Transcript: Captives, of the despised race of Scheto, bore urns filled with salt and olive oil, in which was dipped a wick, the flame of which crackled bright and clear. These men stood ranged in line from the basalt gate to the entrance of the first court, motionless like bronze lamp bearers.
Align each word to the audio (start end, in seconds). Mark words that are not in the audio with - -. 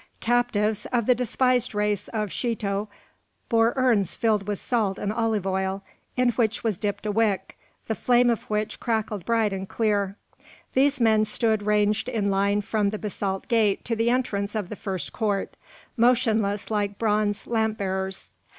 Captives, 0.19 0.87
of 0.87 1.05
the 1.05 1.13
despised 1.13 1.75
race 1.75 2.07
of 2.07 2.31
Scheto, 2.31 2.87
bore 3.49 3.71
urns 3.75 4.15
filled 4.15 4.47
with 4.47 4.57
salt 4.57 4.97
and 4.97 5.13
olive 5.13 5.45
oil, 5.45 5.83
in 6.17 6.29
which 6.31 6.63
was 6.63 6.79
dipped 6.79 7.05
a 7.05 7.11
wick, 7.11 7.55
the 7.85 7.93
flame 7.93 8.31
of 8.31 8.41
which 8.49 8.79
crackled 8.79 9.25
bright 9.25 9.53
and 9.53 9.69
clear. 9.69 10.15
These 10.73 10.99
men 10.99 11.23
stood 11.23 11.61
ranged 11.61 12.09
in 12.09 12.31
line 12.31 12.61
from 12.61 12.89
the 12.89 12.97
basalt 12.97 13.47
gate 13.47 13.85
to 13.85 13.95
the 13.95 14.09
entrance 14.09 14.55
of 14.55 14.69
the 14.69 14.75
first 14.75 15.13
court, 15.13 15.55
motionless 15.95 16.71
like 16.71 16.97
bronze 16.97 17.45
lamp 17.45 17.77
bearers. 17.77 18.31